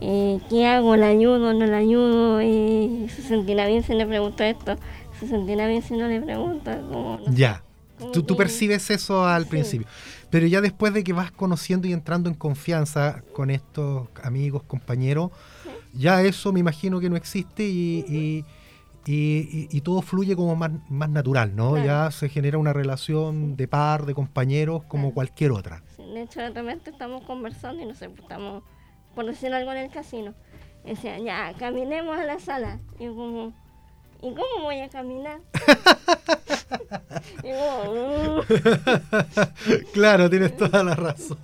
eh, 0.00 0.40
¿qué 0.48 0.66
hago? 0.66 0.96
¿La 0.96 1.08
ayudo? 1.08 1.52
¿No 1.54 1.66
la 1.66 1.76
ayudo? 1.78 2.40
Eh, 2.40 3.06
¿Se 3.14 3.22
sentirá 3.22 3.66
bien 3.66 3.82
si 3.82 3.94
le 3.94 4.06
pregunto 4.06 4.42
esto? 4.44 4.76
¿Se 5.18 5.26
sentirá 5.26 5.66
bien 5.66 5.82
si 5.82 5.94
no 5.96 6.06
le 6.08 6.20
pregunto? 6.20 6.70
Como, 6.90 7.18
no 7.18 7.32
Ya. 7.34 7.62
como 7.98 8.12
Tú, 8.12 8.36
percibes 8.36 8.90
eso 8.90 9.26
al 9.26 9.44
Sí. 9.44 9.50
principio. 9.50 9.88
Pero 10.30 10.46
ya 10.46 10.60
después 10.60 10.94
de 10.94 11.02
que 11.02 11.12
vas 11.12 11.32
conociendo 11.32 11.88
y 11.88 11.92
entrando 11.92 12.28
en 12.28 12.34
confianza 12.36 13.22
con 13.34 13.50
estos 13.50 14.08
amigos, 14.22 14.62
compañeros, 14.64 15.30
ya 15.92 16.22
eso 16.22 16.52
me 16.52 16.60
imagino 16.60 17.00
que 17.00 17.10
no 17.10 17.16
existe 17.16 17.64
y, 17.66 18.04
y- 18.08 18.44
y- 19.06 19.48
y- 19.50 19.68
y 19.70 19.80
todo 19.80 20.02
fluye 20.02 20.36
como 20.36 20.54
más, 20.54 20.70
más 20.90 21.08
natural, 21.08 21.56
¿no? 21.56 21.72
Claro. 21.72 21.86
Ya 21.86 22.10
se 22.10 22.28
genera 22.28 22.58
una 22.58 22.72
relación 22.72 23.56
de 23.56 23.66
par, 23.66 24.04
de 24.06 24.14
compañeros, 24.14 24.82
como 24.84 25.04
Claro. 25.04 25.14
cualquier 25.14 25.52
otra. 25.52 25.82
Sí, 25.96 26.02
de 26.02 26.22
hecho, 26.22 26.40
de 26.40 26.50
repente 26.50 26.90
estamos 26.90 27.24
conversando 27.24 27.82
y 27.82 27.86
no 27.86 27.94
sé, 27.94 28.08
pues, 28.10 28.20
estamos 28.20 28.62
por 29.18 29.26
decir 29.26 29.52
algo 29.52 29.72
en 29.72 29.78
el 29.78 29.90
casino. 29.90 30.32
Decía, 30.84 31.18
ya, 31.18 31.52
caminemos 31.58 32.16
a 32.16 32.22
la 32.24 32.38
sala. 32.38 32.78
Y 33.00 33.06
yo 33.06 33.16
como, 33.16 33.52
¿y 34.22 34.30
cómo 34.32 34.62
voy 34.62 34.78
a 34.78 34.88
caminar? 34.88 35.40
y 37.42 37.50
como, 37.50 38.36
"Mm". 38.36 38.40
claro, 39.92 40.30
tienes 40.30 40.56
toda 40.56 40.84
la 40.84 40.94
razón. 40.94 41.38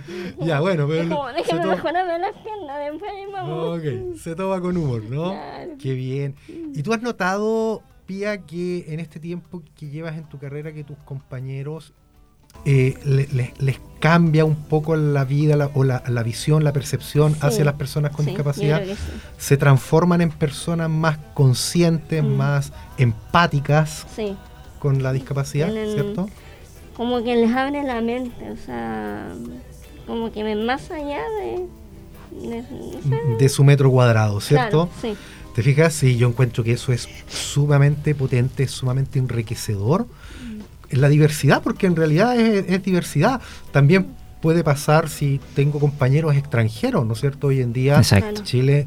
ya, 0.40 0.60
bueno, 0.60 0.86
pero... 0.88 1.04
Y 1.04 1.08
como, 1.08 1.28
se 1.28 1.34
déjeme 1.34 1.60
to- 1.64 1.68
mejorarme 1.68 2.18
las 2.18 2.32
piernas, 2.32 2.78
después 2.90 3.12
ahí 3.12 3.26
vamos. 3.30 3.78
Ok, 3.78 4.16
se 4.16 4.34
toma 4.34 4.58
con 4.62 4.78
humor, 4.78 5.02
¿no? 5.02 5.30
Claro. 5.32 5.72
Qué 5.78 5.92
bien. 5.92 6.34
¿Y 6.48 6.82
tú 6.82 6.94
has 6.94 7.02
notado, 7.02 7.82
Pía, 8.06 8.38
que 8.46 8.86
en 8.88 9.00
este 9.00 9.20
tiempo 9.20 9.62
que 9.78 9.88
llevas 9.90 10.16
en 10.16 10.26
tu 10.30 10.38
carrera, 10.38 10.72
que 10.72 10.82
tus 10.82 10.96
compañeros 11.04 11.92
eh, 12.64 12.96
le- 13.04 13.28
le- 13.32 13.54
les 13.58 13.80
cambia 14.00 14.44
un 14.44 14.54
poco 14.54 14.94
la 14.96 15.24
vida 15.24 15.56
la- 15.56 15.70
o 15.74 15.82
la, 15.84 16.02
la 16.08 16.22
visión, 16.22 16.62
la 16.64 16.72
percepción 16.72 17.32
Sí, 17.34 17.38
hacia 17.42 17.64
las 17.64 17.74
personas 17.74 18.12
con 18.12 18.24
Sí, 18.24 18.30
discapacidad? 18.30 18.82
sí. 18.84 18.94
Se 19.38 19.56
transforman 19.56 20.20
en 20.20 20.30
personas 20.30 20.88
más 20.90 21.18
conscientes, 21.34 22.22
Mm. 22.22 22.36
más 22.36 22.72
empáticas 22.98 24.06
con 24.78 25.02
la 25.02 25.12
discapacidad, 25.12 25.68
Tienen- 25.72 25.92
¿cierto? 25.94 26.28
como 26.96 27.22
que 27.24 27.34
les 27.36 27.50
abre 27.54 27.82
la 27.82 28.00
mente, 28.00 28.50
o 28.50 28.56
sea, 28.56 29.28
como 30.06 30.30
que 30.32 30.54
más 30.56 30.90
allá 30.90 31.20
de... 31.40 31.66
de-. 32.48 33.36
De 33.38 33.48
su 33.48 33.64
metro 33.64 33.90
cuadrado, 33.90 34.40
¿cierto? 34.40 34.88
Claro. 35.00 35.16
¿Te 35.54 35.62
fijas? 35.62 35.92
Sí, 35.94 36.16
yo 36.16 36.28
encuentro 36.28 36.62
que 36.62 36.72
eso 36.72 36.92
es 36.92 37.08
sumamente 37.28 38.14
potente, 38.14 38.68
sumamente 38.68 39.18
enriquecedor. 39.18 40.06
En 40.90 41.00
la 41.00 41.08
diversidad, 41.08 41.62
porque 41.62 41.86
en 41.86 41.96
realidad 41.96 42.38
es, 42.38 42.64
es 42.68 42.82
diversidad. 42.82 43.40
También 43.72 44.06
puede 44.40 44.64
pasar 44.64 45.08
si 45.08 45.40
tengo 45.54 45.80
compañeros 45.80 46.34
extranjeros, 46.36 47.06
¿no 47.06 47.12
es 47.12 47.20
cierto? 47.20 47.48
Hoy 47.48 47.60
en 47.60 47.72
día 47.72 47.98
Exacto. 47.98 48.42
Chile 48.44 48.86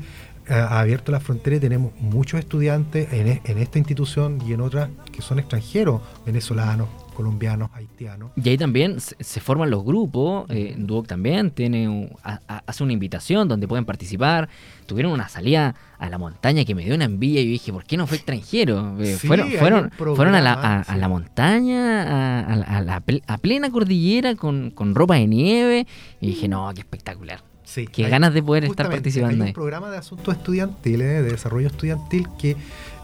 ha 0.50 0.80
abierto 0.80 1.12
las 1.12 1.24
fronteras 1.24 1.58
y 1.58 1.62
tenemos 1.62 1.92
muchos 2.00 2.40
estudiantes 2.40 3.12
en, 3.14 3.28
e- 3.28 3.42
en 3.46 3.58
esta 3.58 3.78
institución 3.80 4.40
y 4.48 4.54
en 4.54 4.62
otras 4.62 4.90
que 5.12 5.22
son 5.22 5.40
extranjeros, 5.40 6.02
venezolanos, 6.26 6.88
colombianos, 7.16 7.70
haitianos. 7.74 8.32
Y 8.36 8.48
ahí 8.50 8.58
también 8.58 9.00
se, 9.00 9.16
se 9.20 9.40
forman 9.42 9.70
los 9.70 9.84
grupos, 9.84 10.46
eh, 10.50 10.76
Duoc 10.78 11.08
también 11.08 11.52
tiene 11.52 11.88
un- 11.90 12.10
hace 12.24 12.84
una 12.84 12.94
invitación 12.94 13.48
donde 13.48 13.68
pueden 13.68 13.86
participar. 13.86 14.50
Tuvieron 14.88 15.12
una 15.12 15.28
salida 15.30 15.76
a 16.00 16.10
la 16.10 16.18
montaña 16.18 16.66
que 16.66 16.74
me 16.74 16.84
dio 16.84 16.96
una 16.96 17.06
envidia 17.06 17.42
y 17.42 17.46
yo 17.46 17.52
dije, 17.52 17.74
¿por 17.74 17.84
qué 17.84 17.98
no 17.98 18.08
fue 18.08 18.18
extranjero? 18.18 18.96
Eh, 19.00 19.18
Sí, 19.20 19.28
fueron 19.28 19.48
fueron, 19.60 19.92
fueron 20.16 20.36
a, 20.36 20.42
la, 20.42 20.54
a 20.88 21.08
montaña, 21.08 22.42
a, 22.54 22.82
la- 22.82 23.04
a 23.28 23.38
plena 23.38 23.70
cordillera 23.72 24.36
con, 24.36 24.72
con 24.72 24.96
ropa 24.96 25.16
de 25.16 25.28
nieve 25.28 25.88
y 26.20 26.28
dije, 26.28 26.48
no, 26.48 26.72
qué 26.74 26.82
espectacular. 26.82 27.42
Sí, 27.74 27.88
Qué 27.88 28.04
hay- 28.06 28.12
ganas 28.12 28.34
de 28.34 28.44
poder 28.44 28.66
estar 28.66 28.90
participando 28.90 29.36
Hay 29.36 29.42
ahí. 29.42 29.48
un 29.50 29.54
programa 29.54 29.90
de 29.90 29.98
asuntos 29.98 30.36
estudiantiles, 30.36 31.08
de 31.08 31.24
desarrollo 31.24 31.68
estudiantil, 31.68 32.28
que 32.38 32.58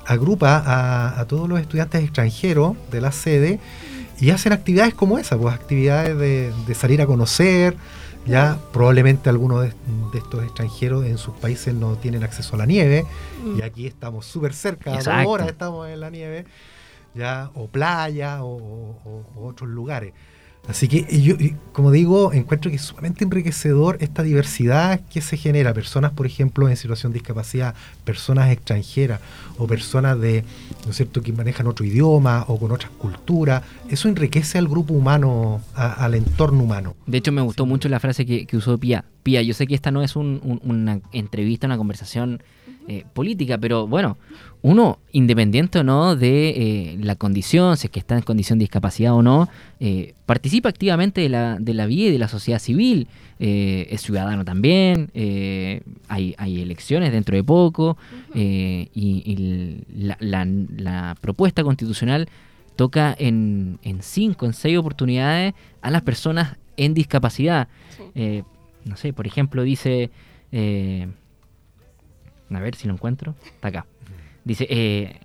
agrupa 0.06 0.58
a, 0.58 1.20
a 1.20 1.26
todos 1.26 1.48
los 1.48 1.60
estudiantes 1.60 2.04
extranjeros 2.04 2.76
de 2.92 3.00
la 3.02 3.12
sede 3.14 3.60
y 4.20 4.32
hacen 4.32 4.52
actividades 4.52 4.94
como 4.94 5.18
esa, 5.20 5.38
pues 5.38 5.54
actividades 5.56 6.18
de, 6.18 6.52
de 6.68 6.76
salir 6.76 7.02
a 7.02 7.06
conocer. 7.06 7.78
Ya 8.26 8.58
probablemente 8.74 9.30
algunos 9.30 9.62
de, 9.62 9.70
de 10.12 10.18
estos 10.18 10.44
extranjeros 10.44 11.06
en 11.06 11.18
sus 11.18 11.34
países 11.36 11.74
no 11.74 11.96
tienen 11.96 12.24
acceso 12.24 12.56
a 12.56 12.58
la 12.58 12.66
nieve 12.66 13.06
Mm. 13.42 13.60
y 13.60 13.62
aquí 13.62 13.88
estamos 13.88 14.26
súper 14.26 14.54
cerca, 14.54 14.90
a 14.90 14.94
dos 14.96 15.08
Exacto. 15.08 15.30
horas 15.30 15.48
estamos 15.48 15.88
en 15.88 16.00
la 16.02 16.10
nieve, 16.10 16.46
ya 17.16 17.52
o 17.54 17.68
playa 17.68 18.44
o, 18.44 18.58
o- 18.58 19.26
o 19.36 19.48
otros 19.48 19.70
lugares. 19.70 20.12
Así 20.68 20.90
que 20.90 21.06
yo, 21.22 21.36
como 21.72 21.92
digo, 21.92 22.34
encuentro 22.34 22.70
que 22.70 22.76
es 22.76 22.82
sumamente 22.82 23.24
enriquecedor 23.24 23.98
esta 24.02 24.22
diversidad 24.22 25.00
que 25.10 25.22
se 25.22 25.38
genera. 25.38 25.74
Personas, 25.74 26.12
por 26.12 26.26
ejemplo, 26.26 26.68
en 26.68 26.76
situación 26.76 27.14
de 27.14 27.20
discapacidad, 27.20 27.74
personas 28.04 28.52
extranjeras 28.52 29.22
o 29.58 29.66
personas 29.66 30.20
de, 30.20 30.44
¿no 30.84 30.92
es 30.92 30.98
cierto?, 30.98 31.22
que 31.22 31.32
manejan 31.32 31.68
otro 31.68 31.86
idioma 31.86 32.44
o 32.50 32.60
con 32.60 32.72
otras 32.74 32.92
culturas. 32.92 33.64
Eso 33.90 34.10
enriquece 34.10 34.58
al 34.58 34.68
grupo 34.68 34.94
humano, 34.94 35.62
a- 35.74 35.94
al 36.04 36.16
entorno 36.16 36.64
humano. 36.64 36.96
De 37.06 37.18
hecho, 37.20 37.32
me 37.32 37.42
gustó 37.42 37.66
mucho 37.66 37.88
la 37.88 38.02
frase 38.02 38.26
que, 38.26 38.46
que 38.46 38.58
usó 38.58 38.78
Pía. 38.78 39.06
Pía, 39.24 39.42
yo 39.42 39.54
sé 39.54 39.68
que 39.68 39.76
esta 39.76 39.92
no 39.92 40.02
es 40.04 40.18
un- 40.18 40.42
un- 40.44 40.60
una 40.70 41.00
entrevista, 41.14 41.68
una 41.68 41.78
conversación 41.78 42.44
eh, 42.88 43.04
política, 43.14 43.58
pero 43.58 43.86
bueno, 43.88 44.18
uno, 44.62 45.00
independiente 45.12 45.80
o 45.80 45.84
no 45.84 46.16
de 46.16 46.50
eh, 46.50 46.98
la 47.02 47.16
condición, 47.16 47.78
si 47.78 47.88
es 47.88 47.92
que 47.92 48.00
está 48.00 48.16
en 48.16 48.22
condición 48.24 48.60
de 48.60 48.64
discapacidad 48.64 49.14
o 49.14 49.22
no, 49.22 49.50
eh, 49.80 50.14
participa 50.26 50.70
activamente 50.70 51.22
de 51.22 51.30
la, 51.30 51.58
de 51.60 51.74
la 51.74 51.86
vida 51.86 52.08
y 52.08 52.12
de 52.12 52.18
la 52.20 52.28
sociedad 52.28 52.60
civil, 52.60 53.08
es 53.40 54.02
ciudadano 54.02 54.44
también, 54.44 55.12
hay, 56.08 56.34
hay 56.40 56.62
elecciones 56.62 57.12
dentro 57.12 57.36
de 57.36 57.44
poco, 57.44 57.98
y, 58.34 59.78
la, 59.96 60.18
la- 60.20 60.48
la 60.78 61.16
propuesta 61.22 61.64
constitucional 61.64 62.28
toca 62.76 63.16
en, 63.20 63.78
en 63.84 64.02
cinco, 64.02 64.46
en 64.48 64.54
seis 64.54 64.78
oportunidades 64.78 65.54
a 65.82 65.92
las 65.92 66.02
personas 66.02 66.58
en 66.78 66.94
discapacidad. 66.96 67.68
Sí. 68.16 68.44
No 68.86 68.96
sé, 68.98 69.14
por 69.14 69.28
ejemplo, 69.28 69.62
dice. 69.64 70.10
A 72.52 72.60
ver 72.60 72.76
si 72.76 72.88
lo 72.88 72.94
encuentro. 72.94 73.36
Está 73.46 73.70
acá. 73.70 73.86
Dice. 74.44 74.68
eh, 74.70 75.20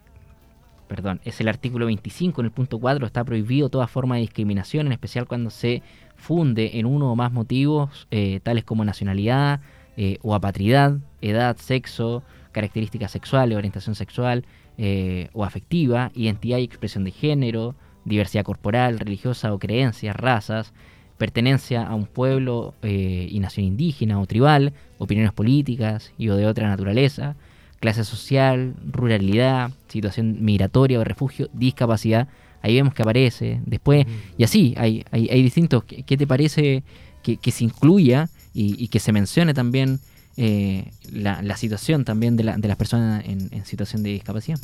perdón, 0.92 1.22
es 1.24 1.40
el 1.40 1.48
artículo 1.48 1.86
25 1.86 2.42
en 2.42 2.44
el 2.44 2.50
punto 2.50 2.78
4. 2.78 3.06
Está 3.06 3.24
prohibido 3.24 3.70
toda 3.70 3.86
forma 3.86 4.16
de 4.16 4.20
discriminación, 4.20 4.86
en 4.86 4.92
especial 4.92 5.26
cuando 5.26 5.48
se 5.48 5.82
funde 6.16 6.78
en 6.78 6.84
uno 6.84 7.10
o 7.10 7.16
más 7.16 7.32
motivos, 7.32 8.06
eh, 8.10 8.40
tales 8.42 8.64
como 8.64 8.84
nacionalidad, 8.84 9.60
eh, 9.96 10.18
o 10.20 10.34
apatridad, 10.34 10.98
edad, 11.22 11.56
sexo, 11.56 12.22
características 12.52 13.10
sexuales, 13.10 13.56
orientación 13.56 13.94
sexual 13.94 14.44
eh, 14.76 15.30
o 15.32 15.46
afectiva, 15.46 16.10
identidad 16.14 16.58
y 16.58 16.64
expresión 16.64 17.04
de 17.04 17.10
género, 17.10 17.74
diversidad 18.04 18.44
corporal, 18.44 18.98
religiosa 18.98 19.54
o 19.54 19.58
creencias, 19.58 20.14
razas, 20.14 20.74
pertenencia 21.22 21.86
a 21.86 21.94
un 21.94 22.06
pueblo 22.06 22.74
eh, 22.82 23.28
y 23.30 23.38
nación 23.38 23.64
indígena 23.64 24.20
o 24.20 24.26
tribal, 24.26 24.72
opiniones 24.98 25.32
políticas 25.32 26.10
y 26.18 26.28
o 26.30 26.34
de 26.34 26.46
otra 26.46 26.68
naturaleza, 26.68 27.36
clase 27.78 28.02
social, 28.02 28.74
ruralidad, 28.90 29.70
situación 29.86 30.38
migratoria 30.40 30.98
o 30.98 31.04
refugio, 31.04 31.48
discapacidad. 31.52 32.26
Ahí 32.60 32.74
vemos 32.74 32.92
que 32.92 33.02
aparece. 33.02 33.60
Después, 33.66 34.04
y 34.36 34.42
así, 34.42 34.74
hay, 34.76 35.04
hay, 35.12 35.28
hay 35.28 35.42
distintos. 35.44 35.84
¿Qué, 35.84 36.02
qué 36.02 36.16
te 36.16 36.26
parece 36.26 36.82
que, 37.22 37.36
que 37.36 37.52
se 37.52 37.62
incluya 37.62 38.28
y, 38.52 38.82
y 38.82 38.88
que 38.88 38.98
se 38.98 39.12
mencione 39.12 39.54
también 39.54 40.00
eh, 40.36 40.90
la, 41.12 41.40
la 41.40 41.56
situación 41.56 42.04
también 42.04 42.36
de, 42.36 42.42
la, 42.42 42.56
de 42.56 42.66
las 42.66 42.76
personas 42.76 43.24
en, 43.26 43.48
en 43.52 43.64
situación 43.64 44.02
de 44.02 44.10
discapacidad? 44.10 44.58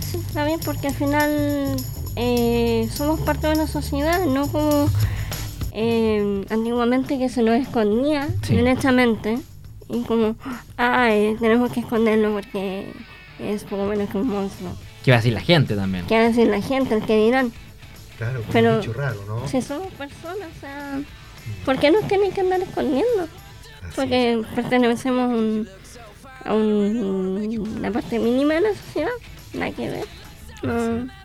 Sí, 0.00 0.16
está 0.16 0.46
bien, 0.46 0.60
porque 0.64 0.88
al 0.88 0.94
final 0.94 1.76
eh, 2.16 2.88
somos 2.94 3.20
parte 3.20 3.46
de 3.48 3.52
una 3.52 3.66
sociedad, 3.66 4.24
no 4.24 4.48
como 4.50 4.88
eh, 5.80 6.44
antiguamente 6.50 7.18
que 7.18 7.28
se 7.28 7.42
nos 7.42 7.54
escondía 7.56 8.28
Sí. 8.42 8.56
directamente. 8.56 9.38
Y 9.88 10.02
como, 10.02 10.34
eh, 10.78 11.36
tenemos 11.40 11.72
que 11.72 11.80
esconderlo 11.80 12.32
porque 12.32 12.92
es 13.38 13.62
poco 13.64 13.84
menos 13.84 14.10
que 14.10 14.18
un 14.18 14.28
monstruo. 14.28 14.72
¿Qué 15.04 15.12
va 15.12 15.16
a 15.18 15.20
decir 15.20 15.32
la 15.32 15.40
gente 15.40 15.76
también? 15.76 16.04
¿Qué 16.06 16.16
va 16.16 16.24
a 16.24 16.28
decir 16.28 16.48
la 16.48 16.60
gente? 16.60 16.94
El 16.94 17.02
que 17.04 17.16
dirán, 17.24 17.52
Claro, 18.18 18.40
como 18.40 18.52
Pero- 18.52 18.74
un 18.74 18.80
bicho 18.80 18.92
raro, 18.94 19.20
¿no? 19.28 19.46
si 19.46 19.62
somos 19.62 19.92
personas, 19.92 20.48
o 20.56 20.60
sea, 20.60 21.00
¿por 21.64 21.78
qué 21.78 21.92
nos 21.92 22.06
tienen 22.08 22.32
que 22.32 22.40
andar 22.40 22.60
escondiendo? 22.60 23.22
Así 23.82 23.92
Porque 23.94 24.42
pertenecemos 24.56 25.30
a, 25.30 25.34
un, 25.36 25.68
a 26.44 26.52
un- 26.54 27.76
una 27.78 27.92
parte 27.92 28.18
mínima 28.18 28.54
de 28.54 28.60
la 28.62 28.74
sociedad, 28.74 29.10
nada 29.54 29.70
que 29.70 29.88
ver. 29.88 30.04
No, 30.64 30.74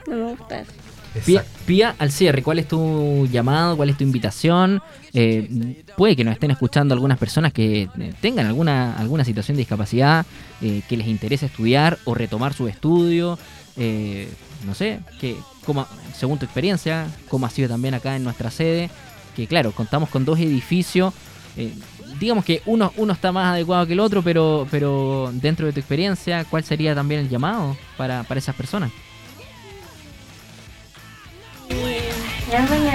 no 0.08 0.16
me 0.26 0.36
gusta 0.36 0.60
eso. 0.60 0.72
Pía. 1.22 1.46
Pía, 1.66 1.96
al 1.98 2.12
cierre, 2.12 2.44
¿cuál 2.44 2.60
es 2.60 2.68
tu 2.68 3.28
llamado? 3.32 3.78
¿Cuál 3.78 3.90
es 3.90 3.98
tu 3.98 4.04
invitación? 4.04 4.82
Eh, 5.14 5.84
puede 5.96 6.16
que 6.16 6.24
nos 6.24 6.34
estén 6.34 6.52
escuchando 6.52 6.94
algunas 6.94 7.18
personas 7.18 7.54
que 7.54 7.84
eh, 7.84 8.14
tengan 8.20 8.48
alguna, 8.48 8.96
alguna 8.98 9.24
situación 9.24 9.56
de 9.56 9.62
discapacidad, 9.62 10.26
eh, 10.62 10.82
que 10.90 10.98
les 10.98 11.08
interese 11.08 11.46
estudiar 11.46 11.98
o 12.06 12.14
retomar 12.14 12.54
su 12.54 12.68
estudio. 12.68 13.38
eh, 13.78 14.28
no 14.66 14.74
sé, 14.74 15.00
que, 15.20 15.36
cómo, 15.66 15.86
según 16.16 16.38
tu 16.40 16.46
experiencia, 16.46 17.08
cómo 17.28 17.46
ha 17.46 17.50
sido 17.50 17.70
también 17.70 17.94
acá 17.94 18.16
en 18.16 18.24
nuestra 18.24 18.50
sede, 18.50 18.90
que 19.36 19.46
claro, 19.46 19.72
contamos 19.72 20.10
con 20.10 20.26
dos 20.26 20.40
edificios. 20.40 21.14
digamos 22.20 22.46
que 22.46 22.62
uno, 22.66 22.94
uno 22.98 23.14
está 23.14 23.32
más 23.32 23.54
adecuado 23.54 23.86
que 23.86 23.94
el 23.94 24.00
otro, 24.00 24.22
pero, 24.22 24.66
pero 24.72 25.32
dentro 25.34 25.66
de 25.66 25.74
tu 25.74 25.80
experiencia, 25.80 26.46
¿cuál 26.46 26.64
sería 26.64 26.96
también 26.96 27.22
el 27.22 27.30
llamado 27.30 27.76
para, 27.98 28.24
para 28.24 28.40
esas 28.40 28.56
personas? 28.56 28.92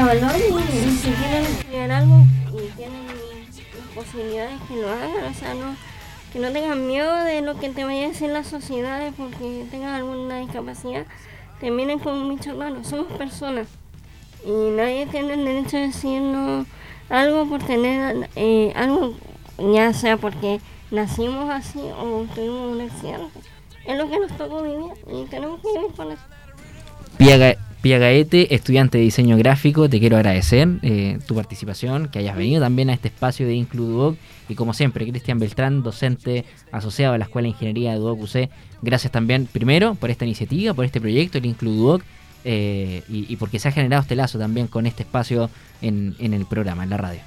Valor 0.09 0.33
y, 0.39 0.89
y 0.89 0.91
si 0.97 1.11
quieren 1.11 1.45
estudiar 1.45 1.91
algo 1.91 2.25
y 2.55 2.75
tienen 2.77 3.07
posibilidades 3.95 4.59
que 4.67 4.77
lo 4.77 4.89
hagan, 4.89 5.25
o 5.31 5.35
sea, 5.35 5.53
no, 5.53 5.77
que 6.33 6.39
no 6.39 6.51
tengan 6.51 6.87
miedo 6.87 7.15
de 7.25 7.43
lo 7.43 7.61
que 7.61 7.69
te 7.69 7.85
vaya 7.85 8.07
a 8.07 8.09
decir 8.09 8.31
las 8.31 8.47
sociedades 8.47 9.13
porque 9.19 9.67
tengan 9.71 9.95
alguna 9.97 10.39
discapacidad, 10.39 11.05
te 11.61 11.71
miren 11.71 11.99
como 11.99 12.23
un 12.23 12.31
bicho 12.31 12.57
somos 12.85 13.13
personas 13.19 13.67
y 14.47 14.51
nadie 14.51 15.05
tiene 15.09 15.35
el 15.35 15.45
derecho 15.45 15.77
de 15.77 15.89
decirnos 15.89 16.67
algo 17.11 17.47
por 17.47 17.63
tener 17.63 18.31
eh, 18.35 18.73
algo, 18.77 19.13
ya 19.59 19.93
sea 19.93 20.17
porque 20.17 20.63
nacimos 20.91 21.51
así 21.51 21.81
o 21.81 22.25
tuvimos 22.35 22.73
un 22.73 22.81
accidente. 22.81 23.41
Es 23.85 23.99
lo 23.99 24.09
que 24.09 24.19
nos 24.19 24.35
tocó 24.39 24.63
vivir 24.63 24.93
y 25.13 25.27
tenemos 25.27 25.61
que 25.61 25.69
vivir 25.69 25.95
con 25.95 26.13
eso. 26.13 26.23
Pía 27.83 27.99
Gaete, 27.99 28.55
estudiante 28.57 28.99
de 28.99 29.05
diseño 29.05 29.37
gráfico, 29.37 29.89
te 29.89 30.01
quiero 30.01 30.17
agradecer 30.17 30.69
eh, 30.83 31.19
tu 31.29 31.37
participación, 31.37 32.09
que 32.09 32.19
hayas 32.19 32.37
venido 32.37 32.61
también 32.61 32.91
a 32.91 32.93
este 32.93 33.07
espacio 33.07 33.47
de 33.47 33.55
Includuoc 33.55 34.17
y 34.49 34.57
como 34.57 34.75
siempre, 34.75 35.09
Cristian 35.09 35.39
Beltrán, 35.39 35.85
docente 35.85 36.45
asociado 36.73 37.15
a 37.15 37.19
la 37.19 37.25
Escuela 37.27 37.47
de 37.47 37.51
Ingeniería 37.51 37.93
de 37.93 37.99
Duoc 37.99 38.21
UC, 38.21 38.51
gracias 38.83 39.13
también 39.13 39.47
primero 39.47 39.95
por 39.95 40.11
esta 40.11 40.25
iniciativa, 40.25 40.75
por 40.75 40.87
este 40.87 41.01
proyecto, 41.01 41.39
el 41.39 41.47
Includuoc, 41.47 42.03
eh, 42.45 43.03
y, 43.09 43.37
porque 43.37 43.61
se 43.61 43.69
ha 43.69 43.73
generado 43.73 44.03
este 44.03 44.17
lazo 44.17 44.39
también 44.39 44.67
con 44.67 44.87
este 44.87 45.05
espacio 45.05 45.49
en 45.81 46.15
el 46.19 46.47
programa, 46.47 46.83
en 46.83 46.91
la 46.91 46.97
radio. 46.97 47.21